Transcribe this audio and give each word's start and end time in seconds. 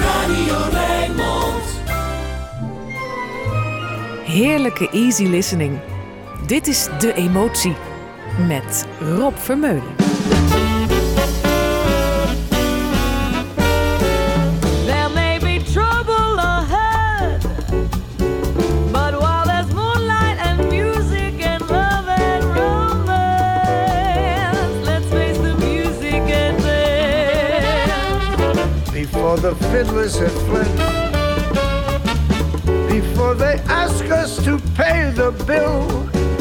Radio 0.00 0.56
Rijnmond. 0.72 1.64
Heerlijke 4.24 4.88
easy 4.90 5.24
listening. 5.24 5.78
Dit 6.46 6.66
is 6.66 6.88
De 6.98 7.12
Emotie 7.14 7.76
met 8.46 8.86
Rob 9.00 9.36
Vermeulen. 9.36 10.01
The 29.42 29.56
fiddlers 29.72 30.16
have 30.20 30.32
fled. 30.46 30.70
Before 32.88 33.34
they 33.34 33.54
ask 33.66 34.04
us 34.04 34.36
to 34.44 34.56
pay 34.76 35.10
the 35.10 35.32
bill, 35.48 35.90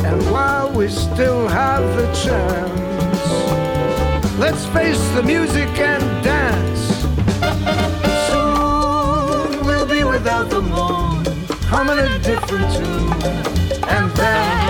and 0.05 0.21
while 0.31 0.71
we 0.71 0.87
still 0.87 1.47
have 1.47 1.83
the 1.97 2.05
chance, 2.13 3.31
let's 4.37 4.67
face 4.67 5.01
the 5.15 5.23
music 5.23 5.69
and 5.79 6.03
dance. 6.23 7.01
Soon 8.29 9.65
we'll 9.65 9.87
be 9.87 10.03
without 10.03 10.51
the 10.51 10.61
moon, 10.61 11.25
humming 11.73 11.97
a 11.97 12.19
different 12.19 12.71
tune, 12.75 13.89
and 13.89 14.11
then. 14.11 14.60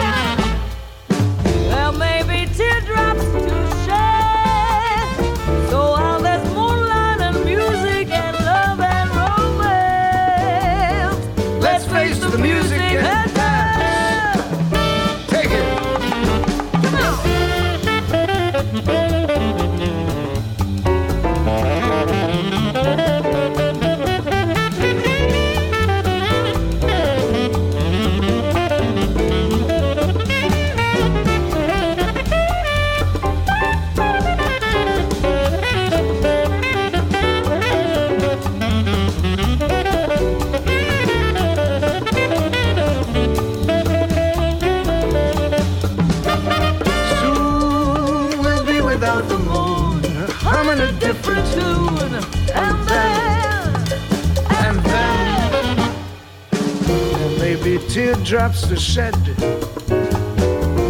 Teardrops 58.24 58.68
to 58.68 58.76
shed. 58.76 59.16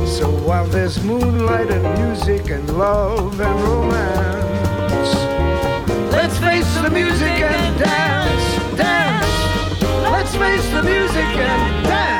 So 0.05 0.29
while 0.45 0.65
there's 0.65 1.01
moonlight 1.03 1.71
and 1.71 1.83
music 1.99 2.49
and 2.49 2.77
love 2.77 3.39
and 3.39 3.61
romance, 3.61 5.15
let's 6.11 6.37
face 6.39 6.73
the 6.81 6.89
music 6.89 7.39
and 7.41 7.79
dance, 7.79 8.77
dance. 8.77 9.81
Let's 10.11 10.35
face 10.35 10.69
the 10.71 10.83
music 10.83 11.17
and 11.17 11.85
dance. 11.85 12.10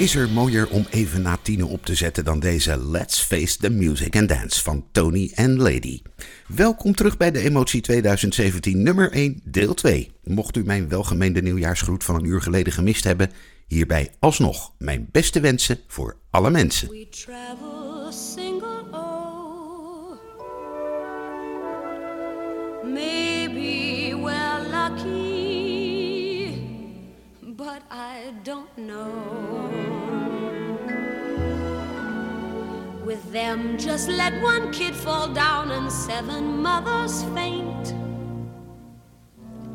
Is 0.00 0.14
er 0.14 0.30
mooier 0.30 0.68
om 0.68 0.86
even 0.90 1.22
na 1.22 1.38
tienen 1.42 1.68
op 1.68 1.84
te 1.84 1.94
zetten 1.94 2.24
dan 2.24 2.40
deze 2.40 2.88
Let's 2.90 3.20
Face 3.20 3.58
the 3.58 3.70
Music 3.70 4.16
and 4.16 4.28
Dance 4.28 4.62
van 4.62 4.84
Tony 4.92 5.32
and 5.34 5.58
Lady. 5.58 6.02
Welkom 6.46 6.94
terug 6.94 7.16
bij 7.16 7.30
de 7.30 7.38
Emotie 7.38 7.80
2017 7.80 8.82
nummer 8.82 9.12
1 9.12 9.40
deel 9.44 9.74
2. 9.74 10.10
Mocht 10.24 10.56
u 10.56 10.64
mijn 10.64 10.88
welgemeende 10.88 11.42
nieuwjaarsgroet 11.42 12.04
van 12.04 12.14
een 12.14 12.24
uur 12.24 12.42
geleden 12.42 12.72
gemist 12.72 13.04
hebben, 13.04 13.30
hierbij 13.66 14.10
alsnog 14.18 14.72
mijn 14.78 15.08
beste 15.12 15.40
wensen 15.40 15.78
voor 15.86 16.16
alle 16.30 16.50
mensen. 16.50 16.88
Maybe 22.92 24.16
we're 24.22 24.60
lucky, 24.70 26.10
but 27.56 27.82
I 27.90 28.32
don't 28.42 28.68
know. 28.74 29.49
With 33.10 33.32
them, 33.32 33.76
just 33.76 34.08
let 34.08 34.40
one 34.40 34.70
kid 34.70 34.94
fall 34.94 35.26
down 35.26 35.72
and 35.72 35.90
seven 35.90 36.62
mothers 36.62 37.24
faint. 37.34 37.92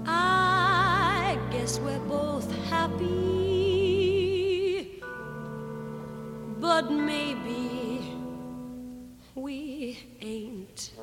I 0.05 1.37
guess 1.51 1.77
we're 1.81 1.99
both 2.07 2.49
happy 2.69 3.75
but 6.61 6.89
maybe 6.89 8.15
we 9.35 9.99
ain't. 10.21 10.93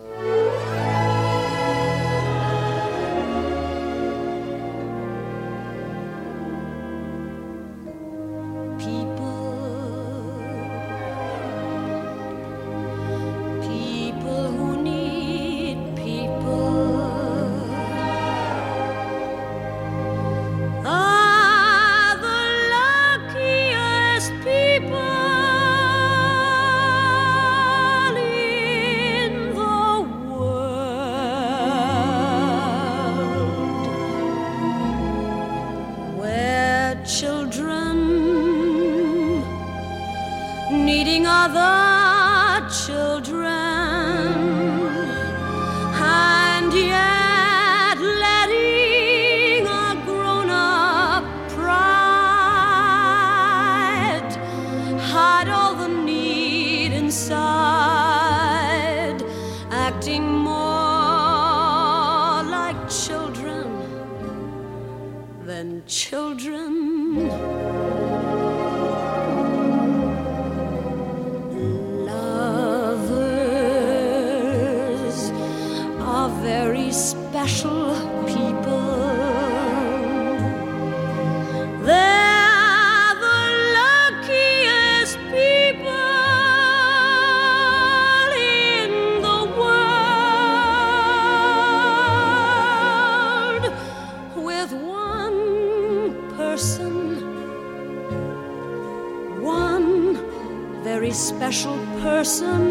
very 101.03 101.15
special 101.15 101.79
person, 102.01 102.63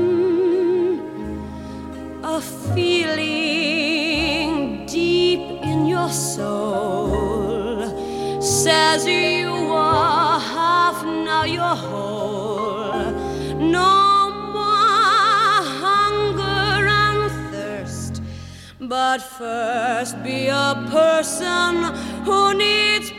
a 2.23 2.39
feeling 2.73 4.55
deep 4.85 5.41
in 5.71 5.85
your 5.85 6.09
soul 6.09 6.81
says 8.39 9.05
you 9.05 9.49
are 9.73 10.39
half, 10.39 11.03
now 11.03 11.43
you're 11.43 11.75
whole. 11.89 13.11
No 13.59 14.31
more 14.55 15.57
hunger 15.83 16.87
and 17.03 17.29
thirst, 17.51 18.21
but 18.79 19.21
first 19.21 20.23
be 20.23 20.47
a 20.47 20.87
person 20.89 21.83
who 22.23 22.53
needs. 22.53 23.11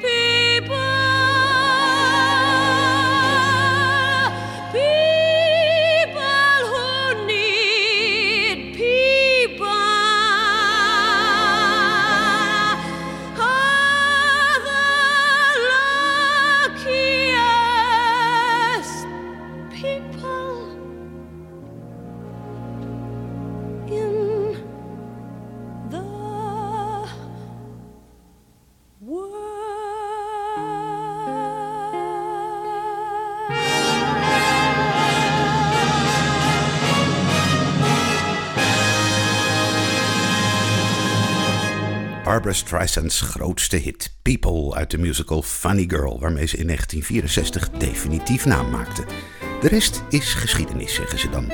Barbara 42.42 42.66
Streisand's 42.66 43.20
grootste 43.20 43.76
hit, 43.76 44.14
People, 44.22 44.74
uit 44.74 44.90
de 44.90 44.98
musical 44.98 45.42
Funny 45.42 45.84
Girl, 45.88 46.20
waarmee 46.20 46.46
ze 46.46 46.56
in 46.56 46.66
1964 46.66 47.70
definitief 47.70 48.44
naam 48.44 48.70
maakte. 48.70 49.04
De 49.60 49.68
rest 49.68 50.02
is 50.08 50.34
geschiedenis, 50.34 50.94
zeggen 50.94 51.18
ze 51.18 51.30
dan. 51.30 51.44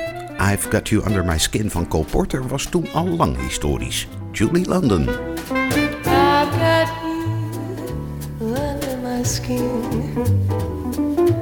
I've 0.51 0.69
Got 0.69 0.89
You 0.89 1.05
Under 1.05 1.25
My 1.25 1.37
Skin 1.37 1.71
van 1.71 1.87
Cole 1.87 2.05
Porter 2.05 2.47
was 2.47 2.65
toen 2.65 2.91
al 2.93 3.07
lang 3.07 3.41
historisch. 3.41 4.07
Julie 4.31 4.65
London. 4.65 5.09
I've 5.09 6.51
got 6.51 6.89
you 7.01 8.39
under 8.39 8.97
my 9.03 9.23
skin. 9.23 9.83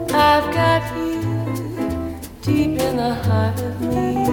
I've 0.07 0.51
got 0.51 0.81
you 0.95 1.21
deep 2.41 2.81
in 2.81 2.95
the 2.95 3.15
heart 3.23 3.61
of 3.61 3.79
me. 3.79 4.25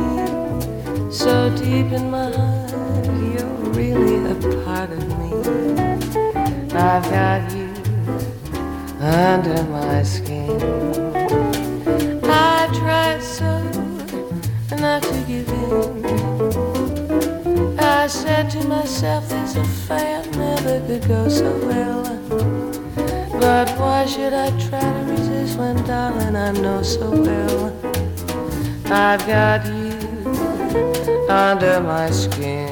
So 1.11 1.50
deep 1.55 1.93
in 1.93 2.11
my 2.11 2.54
part 4.75 4.91
of 4.91 5.06
me. 5.21 5.31
I've 6.75 7.06
got 7.17 7.43
you 7.56 7.69
under 9.00 9.62
my 9.76 10.03
skin. 10.03 10.50
I 12.25 12.69
tried 12.81 13.23
so 13.23 13.53
not 14.85 15.00
to 15.11 15.19
give 15.29 15.49
in. 15.49 15.88
I 17.79 18.09
said 18.09 18.50
to 18.55 18.67
myself, 18.67 19.29
this 19.29 19.55
affair 19.56 20.25
never 20.44 20.76
could 20.87 21.06
go 21.06 21.29
so 21.29 21.50
well. 21.69 22.03
But 23.44 23.69
why 23.79 24.06
should 24.06 24.35
I 24.47 24.49
try 24.67 24.87
to 24.97 25.03
resist 25.12 25.56
when, 25.56 25.76
darling, 25.85 26.35
I 26.35 26.50
know 26.65 26.82
so 26.82 27.06
well 27.11 27.62
I've 28.87 29.25
got 29.26 29.61
you 29.67 29.93
under 31.29 31.81
my 31.81 32.11
skin. 32.11 32.63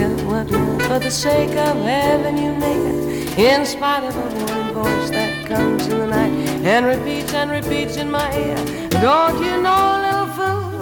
Anything 0.00 0.16
come 0.18 0.26
what 0.26 0.82
for 0.82 0.98
the 0.98 1.10
sake 1.10 1.50
of 1.50 1.76
heaven 1.76 2.36
you 2.36 2.52
make 2.52 2.78
it 2.78 3.38
In 3.38 3.66
spite 3.66 4.04
of 4.04 4.16
a 4.16 4.20
warning 4.20 4.74
voice 4.74 5.10
that 5.10 5.46
comes 5.46 5.86
in 5.86 5.98
the 5.98 6.06
night 6.06 6.30
and 6.64 6.86
repeats 6.86 7.34
and 7.34 7.50
repeats 7.50 7.96
in 7.96 8.10
my 8.10 8.28
ear. 8.36 8.56
Don't 8.90 9.36
you 9.44 9.60
know, 9.60 10.00
little 10.04 10.28
fool, 10.36 10.80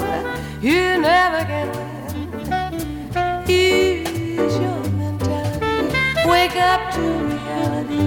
you 0.60 1.00
never 1.00 1.44
can 1.44 1.68
win. 1.72 1.90
Your 4.62 4.80
mentality, 5.00 6.28
wake 6.28 6.56
up 6.56 6.92
to 6.94 7.00
reality. 7.32 8.06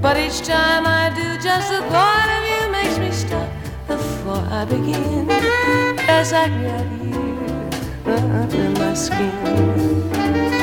But 0.00 0.16
each 0.16 0.40
time 0.40 0.86
I 0.86 1.10
do, 1.14 1.38
just 1.40 1.70
the 1.70 1.82
thought 1.92 2.28
of 2.36 2.42
you 2.50 2.62
makes 2.72 2.98
me 2.98 3.10
stop 3.12 3.48
before 3.86 4.44
I 4.50 4.64
begin. 4.64 5.30
As 6.08 6.32
I 6.32 6.48
got 6.48 7.00
you 7.00 7.05
under 8.08 8.70
my 8.78 8.94
skin. 8.94 10.55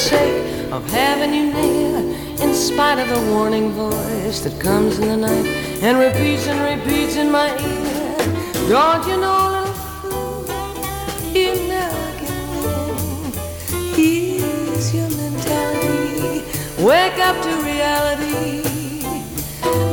Sake 0.00 0.72
of 0.72 0.88
having 0.90 1.32
you 1.34 1.52
near. 1.52 1.98
In 2.44 2.54
spite 2.54 2.98
of 2.98 3.08
the 3.08 3.20
warning 3.32 3.70
voice 3.72 4.40
that 4.44 4.58
comes 4.58 4.98
in 4.98 5.08
the 5.08 5.16
night 5.28 5.46
and 5.86 5.98
repeats 5.98 6.46
and 6.46 6.58
repeats 6.72 7.16
in 7.16 7.30
my 7.30 7.48
ear. 7.50 8.16
Don't 8.68 9.06
you 9.06 9.16
know, 9.24 9.40
little 9.54 9.74
fool, 10.00 10.44
you 11.36 11.52
never 11.68 12.06
can 12.20 12.40
win. 12.62 13.32
Ease 13.98 14.94
your 14.94 15.10
mentality, 15.22 16.44
wake 16.82 17.18
up 17.28 17.36
to 17.46 17.52
reality. 17.72 18.62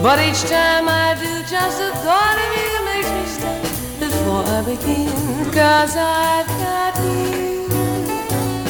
But 0.01 0.17
each 0.27 0.41
time 0.49 0.87
I 0.87 1.15
do, 1.19 1.31
just 1.53 1.75
the 1.83 1.91
thought 2.05 2.37
of 2.45 2.49
you 2.59 2.73
makes 2.91 3.11
me 3.17 3.23
stop 3.35 3.61
before 3.99 4.43
I 4.57 4.61
begin. 4.71 5.11
Cause 5.51 5.97
I've 5.97 6.47
got 6.63 6.93
you, 7.03 7.67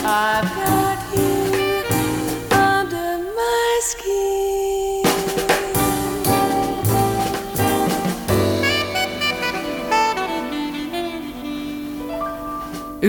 I've 0.03 0.46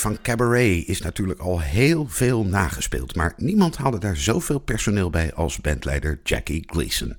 Van 0.00 0.18
Cabaret 0.22 0.88
is 0.88 1.00
natuurlijk 1.00 1.40
al 1.40 1.60
heel 1.60 2.06
veel 2.08 2.44
nagespeeld, 2.44 3.16
maar 3.16 3.32
niemand 3.36 3.76
haalde 3.76 3.98
daar 3.98 4.16
zoveel 4.16 4.58
personeel 4.58 5.10
bij 5.10 5.34
als 5.34 5.60
bandleider 5.60 6.20
Jackie 6.24 6.64
Gleason. 6.66 7.16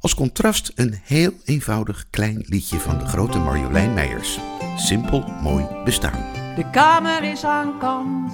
Als 0.00 0.14
contrast 0.14 0.72
een 0.74 1.00
heel 1.02 1.32
eenvoudig 1.44 2.04
klein 2.10 2.44
liedje 2.46 2.78
van 2.78 2.98
de 2.98 3.06
grote 3.06 3.38
Marjolein 3.38 3.94
Meijers. 3.94 4.38
Simpel 4.76 5.24
mooi 5.42 5.66
bestaan. 5.84 6.32
De 6.56 6.70
kamer 6.70 7.22
is 7.22 7.44
aan 7.44 7.78
kant, 7.78 8.32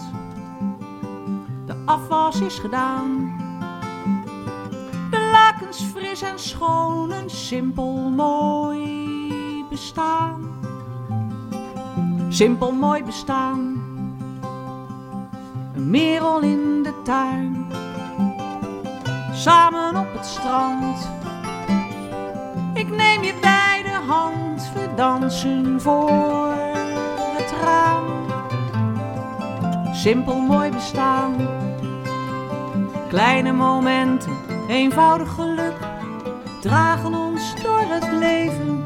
de 1.66 1.74
afwas 1.84 2.40
is 2.40 2.54
gedaan. 2.54 3.38
De 5.10 5.28
lakens 5.32 5.82
fris 5.94 6.22
en 6.22 6.38
schoon, 6.38 7.12
een 7.12 7.30
simpel 7.30 8.10
mooi 8.10 9.64
bestaan. 9.70 10.59
Simpel 12.32 12.72
mooi 12.72 13.04
bestaan. 13.04 13.82
Een 15.74 15.90
merel 15.90 16.40
in 16.40 16.82
de 16.82 17.02
tuin. 17.04 17.66
Samen 19.32 19.96
op 19.96 20.12
het 20.12 20.26
strand. 20.26 21.10
Ik 22.74 22.88
neem 22.96 23.22
je 23.22 23.34
bij 23.40 23.82
de 23.82 23.98
hand, 24.06 24.72
we 24.74 24.88
dansen 24.96 25.80
voor 25.80 26.52
het 27.36 27.54
raam. 27.62 28.04
Simpel 29.92 30.38
mooi 30.40 30.70
bestaan. 30.70 31.34
Kleine 33.08 33.52
momenten, 33.52 34.36
eenvoudig 34.68 35.34
geluk, 35.34 35.76
dragen 36.60 37.14
ons 37.14 37.62
door 37.62 37.84
het 37.88 38.12
leven. 38.12 38.79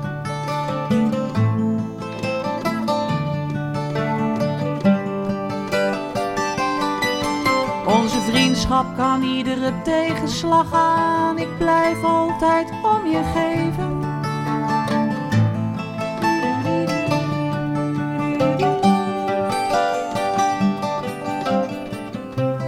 Vriendschap 8.64 8.96
kan 8.96 9.22
iedere 9.22 9.72
tegenslag 9.82 10.72
aan. 10.72 11.38
Ik 11.38 11.58
blijf 11.58 12.04
altijd 12.04 12.70
om 12.82 13.06
je 13.06 13.22
geven. 13.34 14.02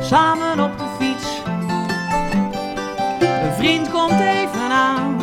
Samen 0.00 0.60
op 0.60 0.78
de 0.78 0.84
fiets. 0.98 1.42
Een 3.20 3.52
vriend 3.52 3.90
komt 3.90 4.20
even 4.20 4.70
aan. 4.70 5.16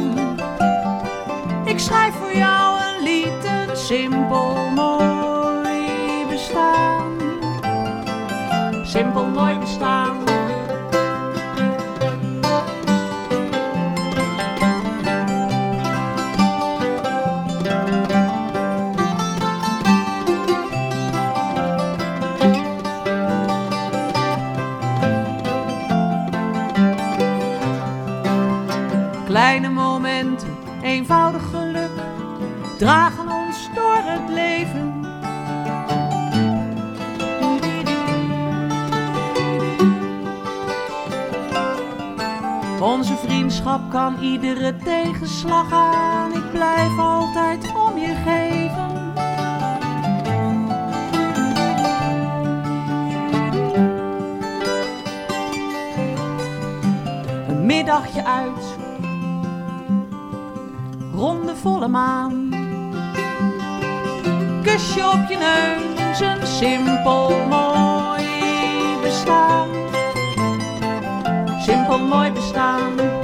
Ik 1.65 1.79
schrijf 1.79 2.13
voor 2.13 2.35
jou 2.35 2.79
een 2.81 3.03
lied, 3.03 3.45
een 3.45 3.77
simpel 3.77 4.69
mooi 4.75 6.25
bestaan 6.29 7.13
simpel 8.83 9.25
mooi 9.25 9.57
bestaan. 9.59 10.22
Kan 43.93 44.17
iedere 44.19 44.75
tegenslag 44.75 45.71
aan. 45.71 46.33
Ik 46.33 46.51
blijf 46.51 46.97
altijd 46.97 47.71
om 47.75 47.97
je 47.97 48.15
geven. 48.25 48.91
Een 57.47 57.65
middagje 57.65 58.25
uit, 58.25 58.77
ronde 61.13 61.55
volle 61.55 61.87
maan. 61.87 62.49
Kusje 64.63 65.05
op 65.05 65.29
je 65.29 65.37
neus, 65.37 66.19
een 66.19 66.47
simpel 66.47 67.29
mooi 67.49 68.25
bestaan 69.01 69.67
simpel 71.63 71.99
mooi 71.99 72.31
bestaan. 72.31 73.22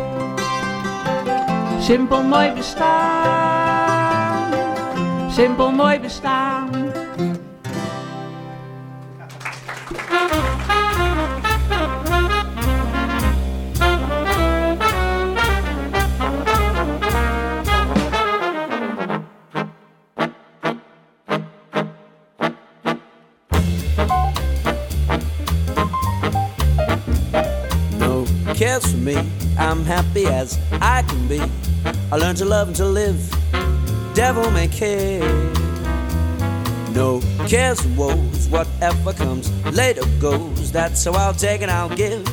Simpel 1.90 2.24
mooi 2.24 2.52
bestaan. 2.54 4.54
Simpel 5.32 5.72
mooi 5.72 6.00
bestaan. 6.00 6.70
No 27.98 28.26
cares 28.54 28.86
for 28.86 28.98
me. 28.98 29.18
I'm 29.58 29.84
happy 29.86 30.28
as 30.28 30.60
I 30.82 31.02
can 31.02 31.28
be. 31.28 31.59
I 32.12 32.16
learned 32.16 32.40
to 32.40 32.46
love 32.46 32.70
and 32.70 32.78
to 32.78 32.86
live. 32.86 33.20
Devil 34.16 34.50
may 34.50 34.68
care. 34.68 35.22
No 36.92 37.22
cares 37.48 37.86
and 37.86 37.96
woes. 37.96 38.48
Whatever 38.50 39.14
comes 39.14 39.52
later 39.66 40.02
goes. 40.20 40.72
That's 40.72 41.06
how 41.06 41.14
I'll 41.14 41.36
take 41.36 41.62
and 41.62 41.70
I'll 41.70 41.96
give. 41.96 42.24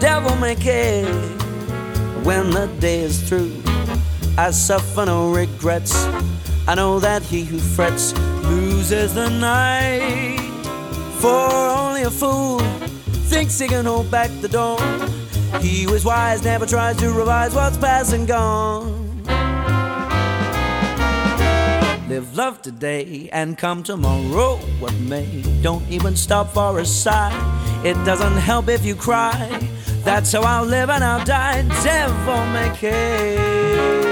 Devil 0.00 0.36
may 0.36 0.54
care. 0.54 1.06
When 2.24 2.50
the 2.50 2.66
day 2.78 3.00
is 3.00 3.26
through, 3.26 3.62
I 4.36 4.50
suffer 4.50 5.06
no 5.06 5.32
regrets. 5.32 5.94
I 6.68 6.74
know 6.74 7.00
that 7.00 7.22
he 7.22 7.42
who 7.42 7.58
frets 7.58 8.12
loses 8.44 9.14
the 9.14 9.30
night. 9.30 10.38
For 11.20 11.48
only 11.78 12.02
a 12.02 12.10
fool 12.10 12.58
thinks 13.30 13.58
he 13.58 13.66
can 13.66 13.86
hold 13.86 14.10
back 14.10 14.30
the 14.42 14.48
dawn. 14.48 15.10
He 15.60 15.84
who 15.84 15.94
is 15.94 16.04
wise 16.04 16.44
never 16.44 16.66
tries 16.66 16.96
to 16.98 17.10
revise 17.12 17.54
what's 17.54 17.76
past 17.76 18.12
and 18.12 18.28
gone. 18.28 18.89
Love 22.20 22.60
today 22.62 23.28
and 23.32 23.56
come 23.56 23.82
tomorrow 23.82 24.56
what 24.78 24.94
may. 25.00 25.42
Don't 25.62 25.88
even 25.90 26.14
stop 26.14 26.52
for 26.52 26.78
a 26.78 26.84
sigh. 26.84 27.32
It 27.84 27.94
doesn't 28.04 28.36
help 28.36 28.68
if 28.68 28.84
you 28.84 28.94
cry. 28.94 29.48
That's 30.04 30.32
how 30.32 30.42
I'll 30.42 30.64
live 30.64 30.90
and 30.90 31.02
I'll 31.02 31.24
die. 31.24 31.62
Devil 31.82 32.46
may 32.52 32.76
care. 32.76 34.09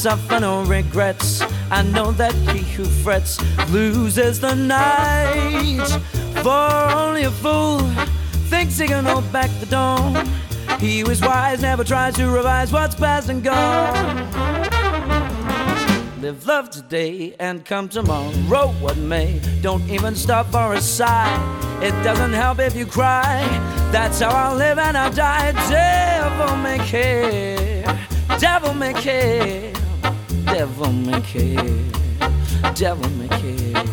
Suffer 0.00 0.40
no 0.40 0.64
regrets. 0.64 1.42
I 1.70 1.82
know 1.82 2.10
that 2.12 2.32
he 2.32 2.60
who 2.72 2.86
frets 2.86 3.38
loses 3.70 4.40
the 4.40 4.54
night. 4.54 5.86
For 6.42 6.96
only 6.96 7.24
a 7.24 7.30
fool 7.30 7.80
thinks 8.48 8.78
he 8.78 8.86
can 8.86 9.04
hold 9.04 9.30
back 9.30 9.50
the 9.60 9.66
dawn. 9.66 10.26
He 10.78 11.00
who 11.00 11.10
is 11.10 11.20
wise 11.20 11.60
never 11.60 11.84
tries 11.84 12.14
to 12.14 12.30
revise 12.30 12.72
what's 12.72 12.94
past 12.94 13.28
and 13.28 13.44
gone. 13.44 14.16
Live 16.22 16.46
love 16.46 16.70
today 16.70 17.34
and 17.38 17.62
come 17.66 17.86
tomorrow, 17.86 18.68
what 18.80 18.96
may. 18.96 19.38
Don't 19.60 19.86
even 19.90 20.14
stop 20.14 20.46
for 20.50 20.72
a 20.72 20.80
sigh. 20.80 21.36
It 21.82 21.92
doesn't 22.02 22.32
help 22.32 22.58
if 22.58 22.74
you 22.74 22.86
cry. 22.86 23.46
That's 23.92 24.20
how 24.20 24.30
I'll 24.30 24.56
live 24.56 24.78
and 24.78 24.96
I'll 24.96 25.12
die. 25.12 25.52
Devil 25.68 26.56
may 26.56 26.78
care, 26.86 27.84
devil 28.38 28.72
may 28.72 28.94
care, 28.94 29.72
devil 30.44 30.92
may 30.92 31.20
care, 31.20 32.72
devil 32.74 33.10
may 33.10 33.28
care. 33.28 33.84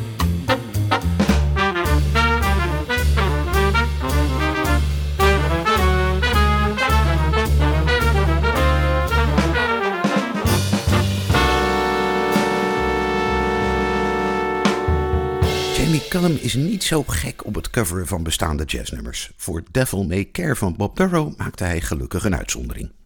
Jamie 15.76 16.08
Cullum 16.10 16.38
is 16.42 16.54
niet 16.54 16.84
zo 16.84 17.04
gek 17.04 17.46
op 17.46 17.56
het 17.56 17.70
coveren 17.70 18.08
van 18.08 18.24
bestaande 18.24 18.64
jazznummers. 18.64 19.32
Voor 19.36 19.64
Devil 19.72 20.04
May 20.04 20.30
Care 20.32 20.56
van 20.56 20.76
Bob 20.76 20.96
Burrow 20.96 21.38
maakte 21.38 21.64
hij 21.64 21.82
gelukkig 21.82 22.24
een 22.24 22.36
uitzondering. 22.36 22.97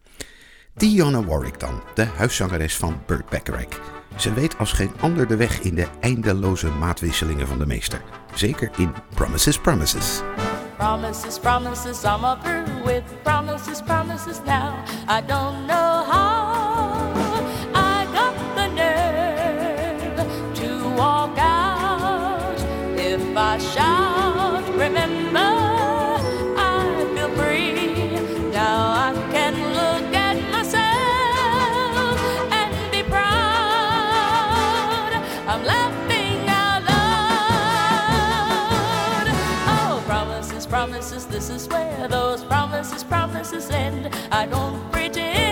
Dionne 0.74 1.26
Warwick 1.26 1.60
dan, 1.60 1.82
de 1.94 2.04
huiszangeres 2.04 2.76
van 2.76 3.02
Burt 3.06 3.28
Bacharach. 3.28 3.80
Ze 4.16 4.32
weet 4.32 4.58
als 4.58 4.72
geen 4.72 4.92
ander 5.00 5.26
de 5.26 5.36
weg 5.36 5.60
in 5.60 5.74
de 5.74 5.86
eindeloze 6.00 6.68
maatwisselingen 6.68 7.46
van 7.46 7.58
de 7.58 7.66
meester. 7.66 8.02
Zeker 8.34 8.70
in 8.76 8.92
Promises, 9.14 9.58
Promises. 9.58 10.20
Promises, 10.76 11.38
promises, 11.38 12.02
I'm 12.04 12.24
up 12.24 12.38
with 12.84 13.02
promises, 13.22 13.82
promises 13.82 14.38
now. 14.44 14.74
I 15.08 15.20
don't 15.26 15.66
know 15.66 16.04
how 16.10 16.51
promises, 40.72 41.26
this 41.26 41.50
is 41.50 41.68
where 41.68 42.08
those 42.08 42.42
promises, 42.44 43.04
promises 43.04 43.68
end. 43.68 44.08
I 44.30 44.46
don't 44.46 44.90
pretend 44.90 45.51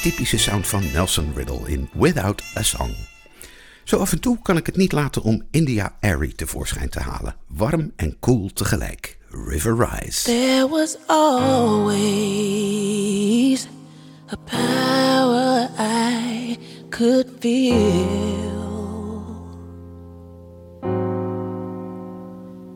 Typische 0.00 0.38
sound 0.38 0.66
van 0.66 0.82
Nelson 0.92 1.32
Riddle 1.34 1.60
in 1.68 1.88
Without 1.92 2.42
a 2.56 2.62
Song. 2.62 2.94
Zo 3.84 3.98
af 3.98 4.12
en 4.12 4.20
toe 4.20 4.38
kan 4.42 4.56
ik 4.56 4.66
het 4.66 4.76
niet 4.76 4.92
laten 4.92 5.22
om 5.22 5.42
India 5.50 5.96
Airy 6.00 6.32
tevoorschijn 6.32 6.88
te 6.88 7.00
halen. 7.00 7.36
Warm 7.46 7.92
en 7.96 8.16
cool 8.20 8.50
tegelijk. 8.52 9.18
River 9.28 9.76
Rise. 9.76 10.22
There 10.22 10.68
was 10.68 10.96
always 11.06 12.08
a 14.32 14.36
power 14.44 15.68
I 15.78 16.58
could 16.88 17.26
feel. 17.40 18.58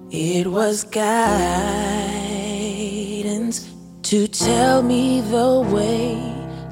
It 0.08 0.46
was 0.46 0.84
guidance 0.90 1.22
to 4.00 4.26
tell 4.26 4.82
me 4.82 5.22
the 5.30 5.62
way 5.72 6.23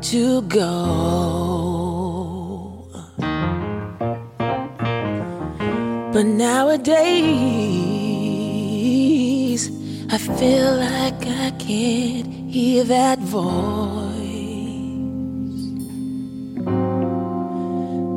to 0.03 0.43
go. 0.43 1.79
But 6.13 6.27
nowadays, 6.27 6.91
I 10.11 10.19
feel 10.19 10.77
like 10.77 11.27
I 11.27 11.53
can't 11.59 12.27
hear 12.51 12.85
that 12.85 13.19
voice. 13.21 14.13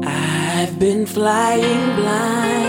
I've 0.05 0.79
been 0.79 1.05
flying 1.05 1.95
blind. 1.95 2.65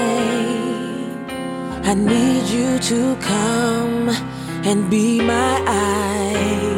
I 1.87 1.95
need 1.95 2.45
you 2.49 2.79
to 2.79 3.17
come 3.23 4.11
and 4.65 4.91
be 4.91 5.21
my 5.23 5.63
eyes. 5.67 6.76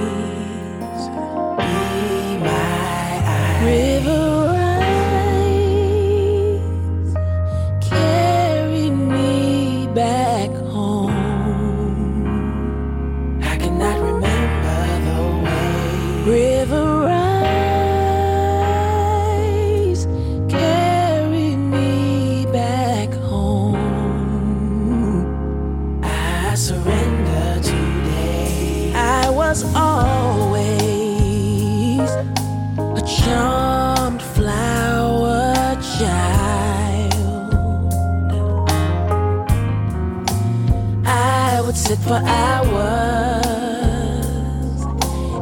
For 42.09 42.23
hours 42.25 43.45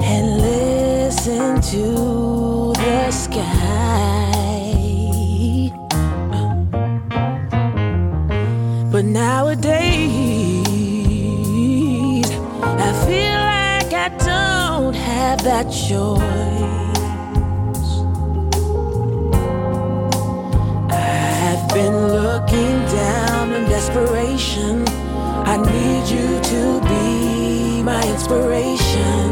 and 0.02 0.26
listen 0.42 1.60
to 1.60 2.72
the 2.74 3.10
sky. 3.12 4.32
But 8.90 9.04
nowadays, 9.04 9.60
I 12.62 12.92
feel 13.06 13.38
like 13.54 13.92
I 13.94 14.08
don't 14.24 14.94
have 14.94 15.44
that 15.44 15.70
choice. 15.70 16.20
I've 20.90 21.68
been 21.72 21.96
looking 22.08 22.84
down 22.90 23.52
in 23.52 23.68
desperation. 23.68 25.05
I 25.48 25.56
need 25.58 26.08
you 26.10 26.40
to 26.40 26.80
be 26.88 27.82
my 27.82 28.02
inspiration. 28.10 29.25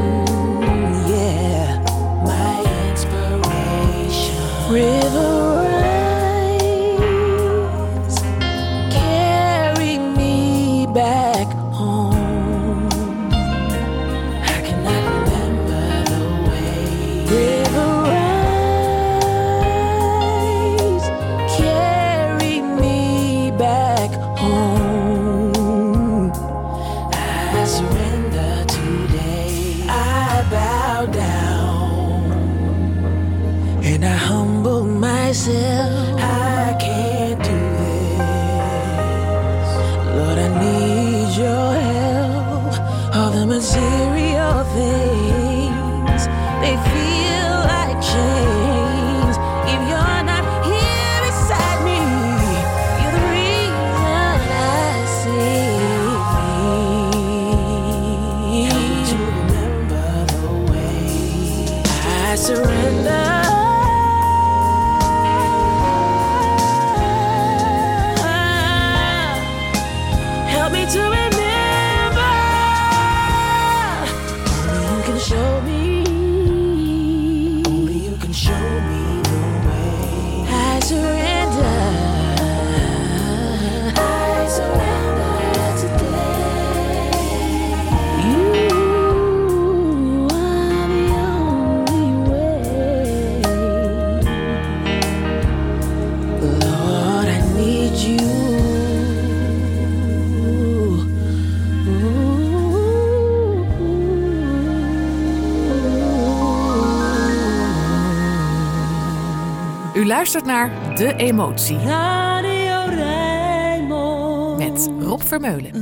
U 109.94 110.06
luistert 110.06 110.44
naar 110.44 110.96
De 110.96 111.14
Emotie 111.16 111.78
Radio 111.78 112.94
Rijnmond. 112.94 114.58
met 114.58 114.90
Rob 115.06 115.20
Vermeulen. 115.20 115.72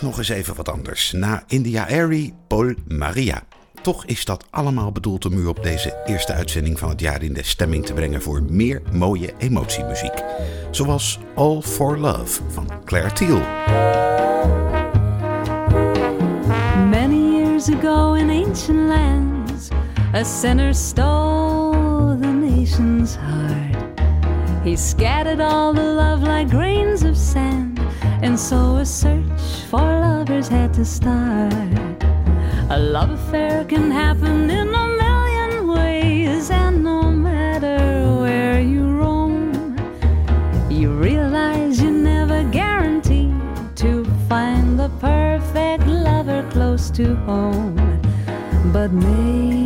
Nog 0.00 0.18
eens 0.18 0.28
even 0.28 0.54
wat 0.54 0.68
anders. 0.68 1.12
Na 1.12 1.42
India 1.46 1.88
Airy, 1.88 2.34
Paul 2.48 2.74
Maria. 2.88 3.42
Toch 3.82 4.04
is 4.04 4.24
dat 4.24 4.44
allemaal 4.50 4.92
bedoeld 4.92 5.26
om 5.26 5.32
u 5.32 5.46
op 5.46 5.62
deze 5.62 6.02
eerste 6.06 6.32
uitzending 6.32 6.78
van 6.78 6.88
het 6.88 7.00
jaar 7.00 7.22
in 7.22 7.32
de 7.32 7.42
stemming 7.44 7.86
te 7.86 7.92
brengen 7.92 8.22
voor 8.22 8.42
meer 8.42 8.82
mooie 8.92 9.34
emotiemuziek. 9.38 10.22
Zoals 10.70 11.18
All 11.34 11.60
for 11.60 11.98
Love 11.98 12.40
van 12.48 12.70
Claire 12.84 13.12
Thiel. 13.12 13.40
Many 16.88 17.36
years 17.36 17.68
ago 17.68 18.12
in 18.12 18.30
ancient 18.30 18.88
lands, 18.88 19.68
a 20.14 20.24
sinner 20.24 20.74
stole 20.74 22.16
the 22.20 22.26
nation's 22.26 23.16
heart. 23.16 24.00
He 24.64 24.76
scattered 24.76 25.40
all 25.40 25.72
the 25.72 25.82
love 25.82 26.22
like 26.22 26.48
grains 26.50 27.02
of 27.02 27.16
sand, 27.16 27.67
and 28.22 28.38
so 28.38 28.76
a 28.76 28.84
search 28.84 29.64
for 29.70 29.80
lovers 29.80 30.48
had 30.48 30.74
to 30.74 30.84
start. 30.84 32.02
A 32.70 32.78
love 32.78 33.10
affair 33.10 33.64
can 33.64 33.90
happen 33.90 34.50
in 34.50 34.68
a 34.68 34.86
million 35.04 35.68
ways, 35.68 36.50
and 36.50 36.84
no 36.84 37.10
matter 37.10 37.78
where 38.20 38.60
you 38.60 38.90
roam, 38.90 39.76
you 40.70 40.90
realize 40.90 41.80
you 41.80 41.90
never 41.90 42.42
guarantee 42.50 43.32
to 43.76 44.04
find 44.28 44.78
the 44.78 44.90
perfect 45.00 45.86
lover 45.86 46.42
close 46.50 46.90
to 46.90 47.14
home. 47.26 47.76
But 48.72 48.92
maybe 48.92 49.57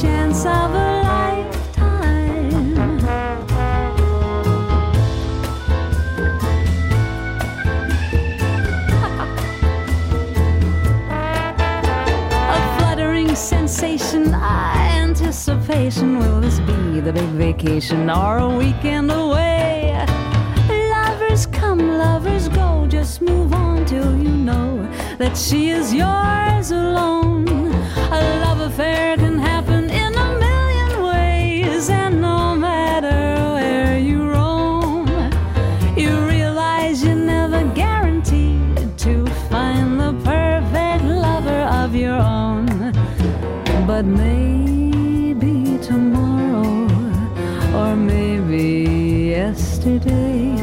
chance 0.00 0.44
of 0.44 0.74
a 0.74 1.02
lifetime. 1.02 2.50
A 12.50 12.78
fluttering 12.78 13.36
sensation, 13.36 14.34
anticipation. 14.34 16.18
Will 16.18 16.40
this 16.40 16.58
be 16.60 17.00
the 17.00 17.12
big 17.12 17.28
vacation 17.30 18.10
or 18.10 18.38
a 18.38 18.48
weekend 18.48 19.12
away? 19.12 19.92
Lovers 20.68 21.46
come, 21.46 21.78
lovers 21.98 22.48
go. 22.48 22.86
Just 22.88 23.20
move 23.20 23.52
on 23.52 23.84
till 23.86 24.16
you 24.16 24.30
know 24.30 24.88
that 25.18 25.36
she 25.36 25.70
is 25.70 25.94
yours 25.94 26.72
alone. 26.72 27.46
A 28.10 28.20
love 28.44 28.60
affair 28.60 29.16
can 29.16 29.38
happen 29.38 29.83
and 31.74 32.20
no 32.20 32.54
matter 32.54 33.52
where 33.54 33.98
you 33.98 34.28
roam, 34.30 35.08
you 35.96 36.10
realize 36.24 37.02
you're 37.02 37.16
never 37.16 37.64
guaranteed 37.74 38.96
to 38.96 39.26
find 39.50 39.98
the 39.98 40.12
perfect 40.22 41.04
lover 41.04 41.62
of 41.82 41.96
your 41.96 42.14
own. 42.14 42.92
But 43.88 44.04
maybe 44.04 45.78
tomorrow, 45.82 46.86
or 47.74 47.96
maybe 47.96 49.30
yesterday, 49.30 50.54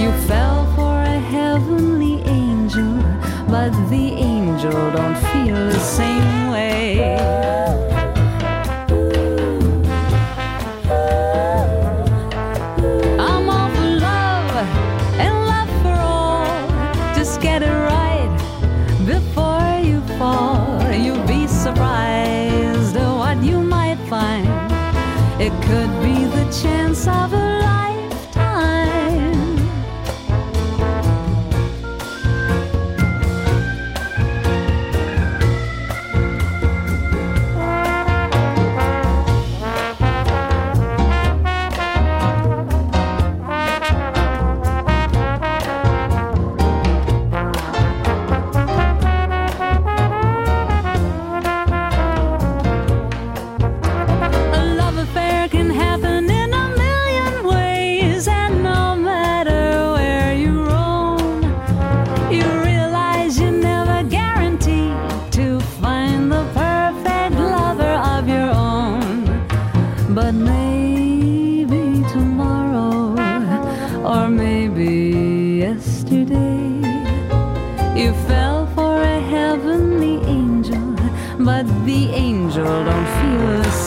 you 0.00 0.12
fell 0.28 0.72
for 0.76 1.02
a 1.02 1.18
heavenly 1.18 2.22
angel, 2.22 3.02
but 3.48 3.70
the 3.90 4.12
angel 4.14 4.92
don't 4.92 5.18
feel 5.32 5.56
the 5.56 5.80
same 5.80 6.50
way. 6.52 7.87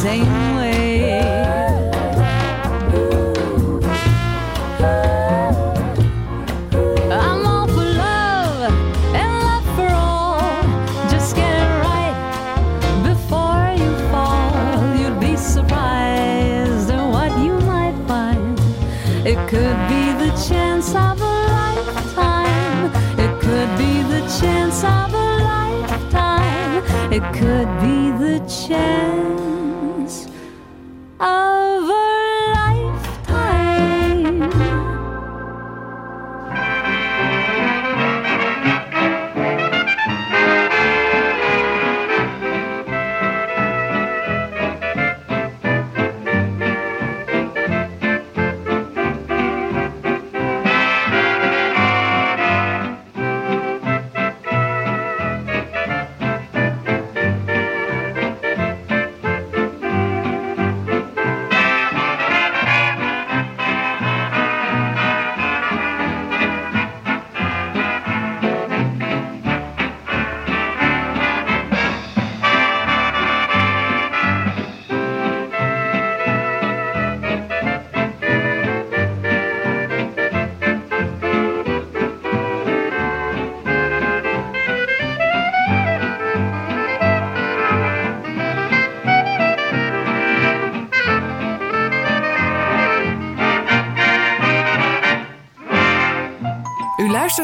Same 0.02 0.61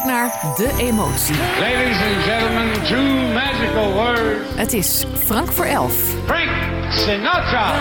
naar 0.08 0.54
De 0.56 0.74
Emotie. 0.78 1.36
Ladies 1.60 1.98
and 2.02 2.24
gentlemen, 2.24 2.84
two 2.84 3.34
magical 3.34 3.94
words. 3.94 4.56
Het 4.56 4.74
is 4.74 5.06
Frank 5.26 5.52
voor 5.52 5.66
elf. 5.66 5.94
Frank 6.26 6.50
Sinatra. 6.92 7.74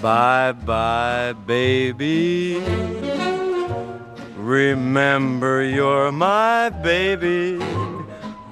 Bye 0.00 0.54
bye, 0.64 1.34
baby. 1.46 3.05
Remember, 4.46 5.64
you're 5.64 6.12
my 6.12 6.68
baby 6.68 7.58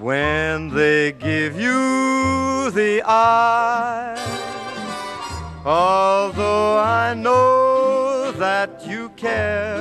when 0.00 0.70
they 0.70 1.12
give 1.12 1.54
you 1.54 2.68
the 2.72 3.00
eye. 3.06 4.16
Although 5.64 6.78
I 6.78 7.14
know 7.14 8.32
that 8.32 8.84
you 8.84 9.10
care, 9.10 9.78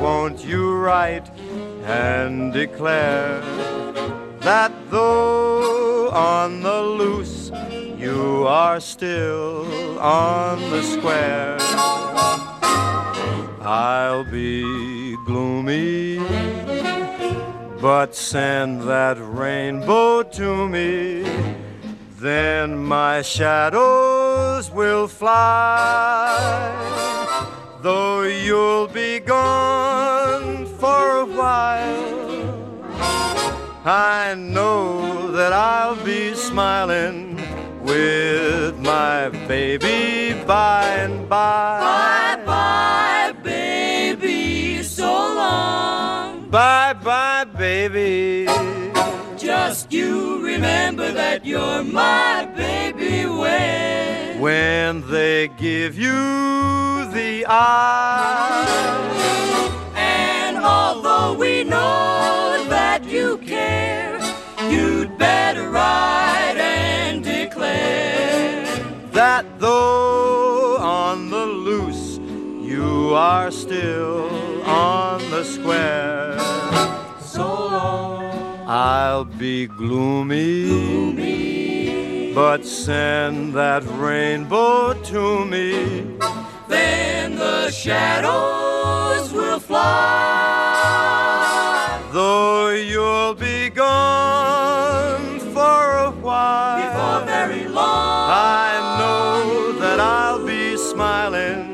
won't 0.00 0.44
you 0.44 0.74
write 0.74 1.30
and 1.84 2.52
declare 2.52 3.40
that 4.40 4.72
though 4.90 6.10
on 6.10 6.62
the 6.62 6.82
loose 6.82 7.52
you 7.96 8.44
are 8.48 8.80
still 8.80 10.00
on 10.00 10.58
the 10.70 10.82
square? 10.82 12.03
I'll 13.66 14.24
be 14.24 15.16
gloomy, 15.24 16.18
but 17.80 18.14
send 18.14 18.82
that 18.82 19.16
rainbow 19.18 20.22
to 20.22 20.68
me. 20.68 21.24
Then 22.18 22.76
my 22.76 23.22
shadows 23.22 24.70
will 24.70 25.08
fly, 25.08 26.36
though 27.80 28.20
you'll 28.24 28.88
be 28.88 29.20
gone 29.20 30.66
for 30.66 31.20
a 31.20 31.24
while. 31.24 32.84
I 33.86 34.34
know 34.36 35.30
that 35.32 35.54
I'll 35.54 35.96
be 36.04 36.34
smiling 36.34 37.40
with 37.82 38.78
my 38.78 39.30
baby 39.48 40.34
by 40.44 40.84
and 40.98 41.26
by. 41.30 42.43
Bye 46.54 46.92
bye, 46.92 47.44
baby. 47.58 48.46
Just 49.36 49.92
you 49.92 50.40
remember 50.40 51.10
that 51.10 51.44
you're 51.44 51.82
my 51.82 52.46
baby 52.54 53.26
when 53.26 54.38
When 54.38 55.10
they 55.10 55.48
give 55.58 55.98
you 55.98 56.12
the 57.10 57.44
eye. 57.48 58.68
And 59.96 60.56
although 60.58 61.34
we 61.34 61.64
know 61.64 62.64
that 62.68 63.04
you 63.04 63.38
care, 63.38 64.20
you'd 64.70 65.18
better 65.18 65.68
write 65.70 66.56
and 66.56 67.24
declare 67.24 68.64
that 69.10 69.44
though 69.58 70.76
on 70.76 71.30
the 71.30 71.46
you 73.04 73.14
are 73.14 73.50
still 73.50 74.62
on 74.62 75.18
the 75.30 75.44
square. 75.44 76.38
so 77.20 77.46
long. 77.46 78.24
I'll 78.66 79.26
be 79.26 79.66
gloomy, 79.66 80.62
but 82.34 82.64
send 82.64 83.52
that 83.54 83.82
rainbow 84.08 84.94
to 85.12 85.44
me. 85.44 85.72
Then 86.66 87.36
the 87.36 87.70
shadows 87.70 89.30
will 89.32 89.60
fly. 89.60 89.90
Though 92.12 92.70
you'll 92.70 93.34
be 93.34 93.68
gone 93.68 95.40
for 95.56 95.82
a 96.08 96.10
while, 96.26 96.80
Before 96.82 97.20
very 97.26 97.66
long, 97.68 98.30
I 98.64 98.70
know 98.98 99.72
that 99.82 100.00
I'll 100.00 100.42
be 100.46 100.78
smiling 100.78 101.73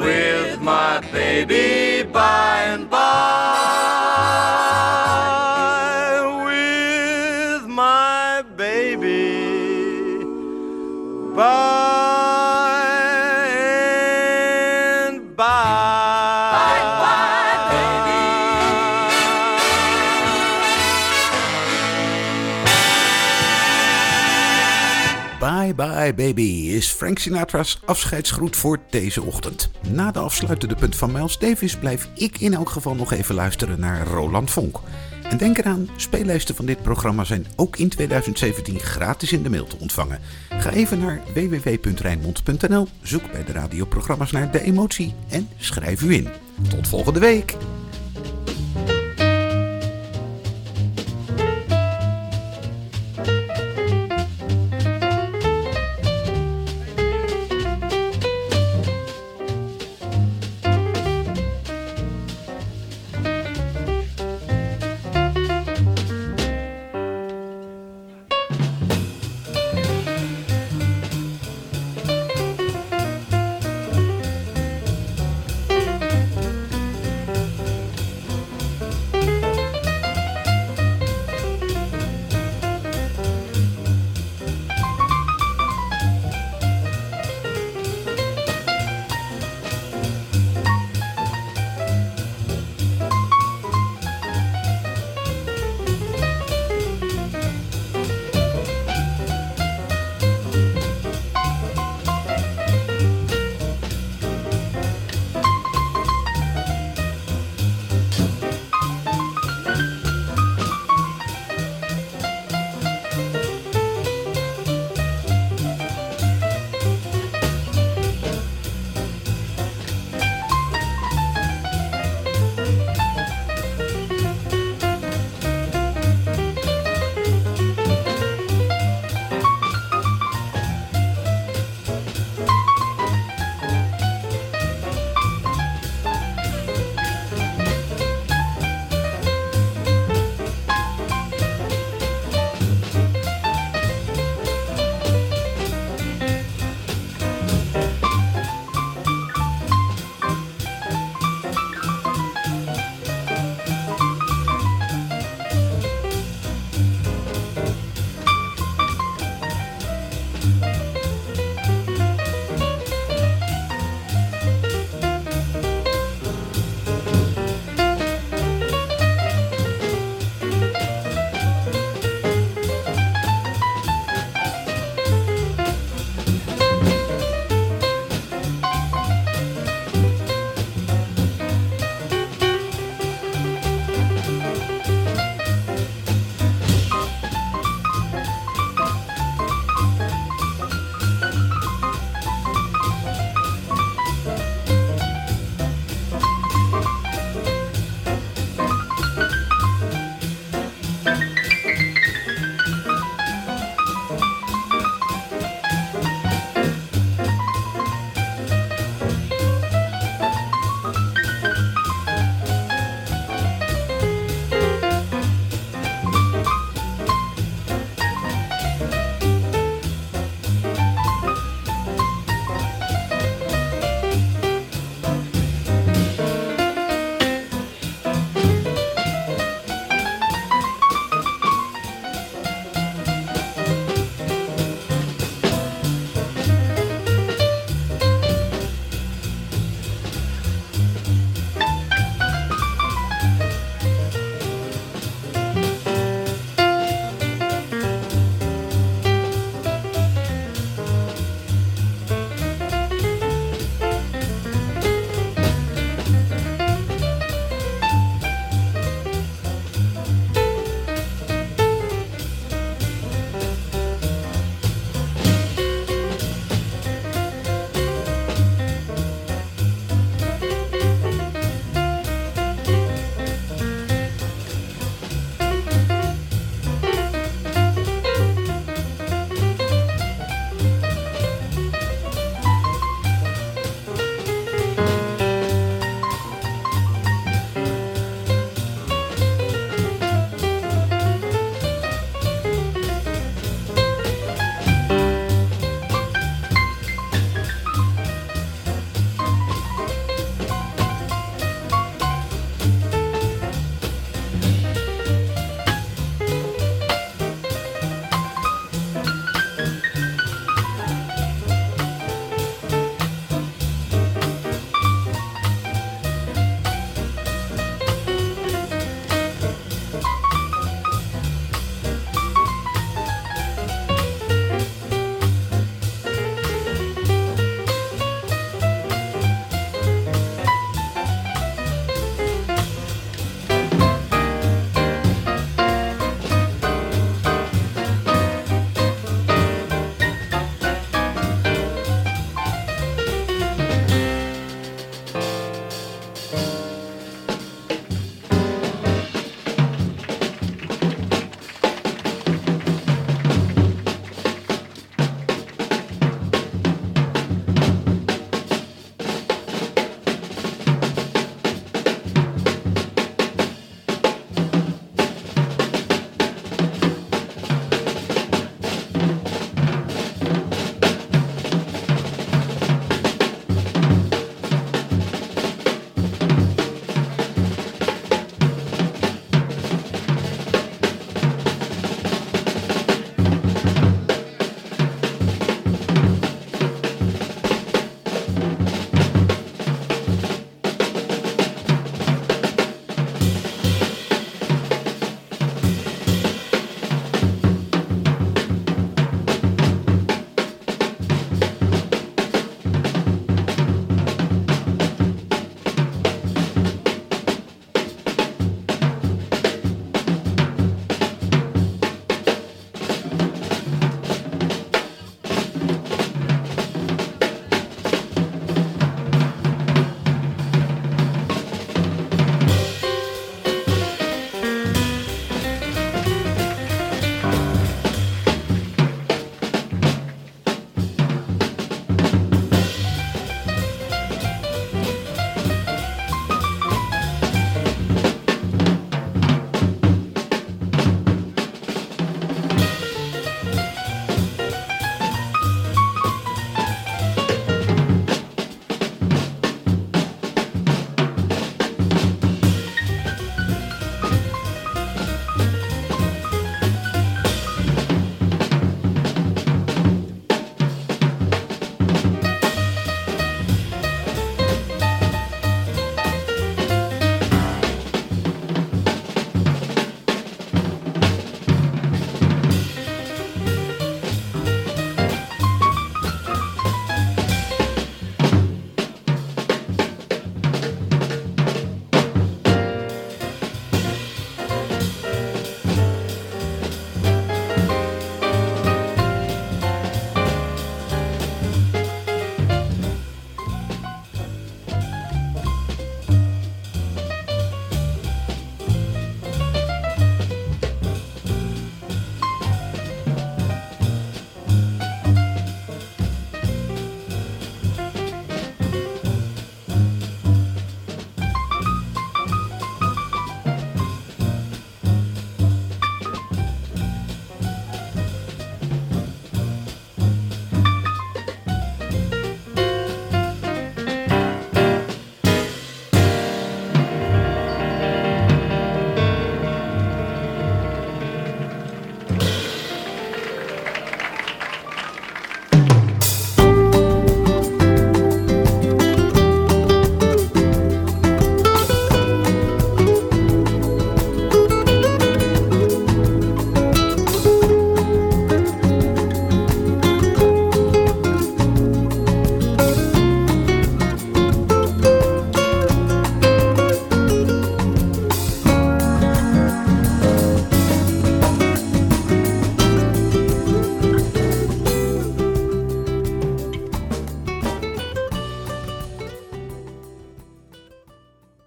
with 0.00 0.60
my 0.60 1.00
baby 1.12 2.02
by 2.10 2.62
and 2.72 2.88
by. 2.88 3.00
With 6.44 7.66
my 7.68 8.42
baby 8.56 10.24
by 11.36 11.79
Bye 25.74 25.86
bye 25.88 26.14
baby 26.14 26.68
is 26.68 26.88
Frank 26.88 27.18
Sinatra's 27.18 27.80
afscheidsgroet 27.84 28.56
voor 28.56 28.78
deze 28.90 29.22
ochtend. 29.22 29.70
Na 29.88 30.10
de 30.10 30.18
afsluitende 30.18 30.74
punt 30.74 30.96
van 30.96 31.12
Miles 31.12 31.38
Davis 31.38 31.76
blijf 31.76 32.08
ik 32.14 32.40
in 32.40 32.54
elk 32.54 32.68
geval 32.68 32.94
nog 32.94 33.12
even 33.12 33.34
luisteren 33.34 33.80
naar 33.80 34.06
Roland 34.06 34.50
Vonk. 34.50 34.80
En 35.22 35.36
denk 35.36 35.58
eraan, 35.58 35.88
speellijsten 35.96 36.54
van 36.54 36.66
dit 36.66 36.82
programma 36.82 37.24
zijn 37.24 37.46
ook 37.56 37.76
in 37.76 37.88
2017 37.88 38.78
gratis 38.78 39.32
in 39.32 39.42
de 39.42 39.50
mail 39.50 39.66
te 39.66 39.76
ontvangen. 39.78 40.20
Ga 40.48 40.70
even 40.70 40.98
naar 40.98 41.20
www.rijnmond.nl, 41.34 42.88
zoek 43.02 43.32
bij 43.32 43.44
de 43.44 43.52
radioprogramma's 43.52 44.30
naar 44.30 44.52
De 44.52 44.62
Emotie 44.62 45.14
en 45.28 45.48
schrijf 45.56 46.02
u 46.02 46.14
in. 46.14 46.28
Tot 46.68 46.88
volgende 46.88 47.20
week! 47.20 47.56